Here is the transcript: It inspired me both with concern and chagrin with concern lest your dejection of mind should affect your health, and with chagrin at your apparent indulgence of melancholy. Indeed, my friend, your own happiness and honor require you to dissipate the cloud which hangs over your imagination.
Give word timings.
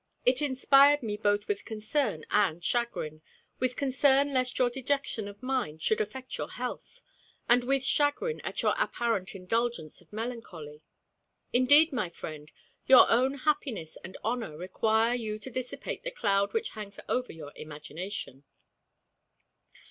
It 0.25 0.41
inspired 0.41 1.03
me 1.03 1.15
both 1.15 1.47
with 1.47 1.63
concern 1.63 2.25
and 2.31 2.65
chagrin 2.65 3.21
with 3.59 3.75
concern 3.75 4.33
lest 4.33 4.57
your 4.57 4.71
dejection 4.71 5.27
of 5.27 5.43
mind 5.43 5.83
should 5.83 6.01
affect 6.01 6.39
your 6.39 6.47
health, 6.49 7.03
and 7.47 7.63
with 7.63 7.83
chagrin 7.83 8.39
at 8.41 8.63
your 8.63 8.73
apparent 8.79 9.35
indulgence 9.35 10.01
of 10.01 10.11
melancholy. 10.11 10.81
Indeed, 11.53 11.93
my 11.93 12.09
friend, 12.09 12.51
your 12.87 13.07
own 13.11 13.35
happiness 13.45 13.95
and 14.03 14.17
honor 14.23 14.57
require 14.57 15.13
you 15.13 15.37
to 15.37 15.51
dissipate 15.51 16.01
the 16.03 16.09
cloud 16.09 16.51
which 16.51 16.69
hangs 16.69 16.99
over 17.07 17.31
your 17.31 17.53
imagination. 17.55 18.43